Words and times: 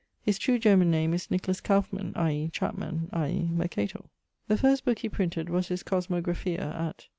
His 0.23 0.39
true 0.39 0.57
German 0.57 0.89
name 0.89 1.13
is 1.13 1.29
Nicolas 1.29 1.61
Kauffman, 1.61 2.13
i.e. 2.15 2.49
chapman, 2.51 3.07
i.e. 3.13 3.47
Mercator. 3.51 4.05
The 4.47 4.57
first 4.57 4.83
booke 4.83 4.97
he 4.97 5.09
printed 5.09 5.47
was 5.47 5.67
his 5.67 5.83
Cosmographia, 5.83 6.73
at 6.73 7.05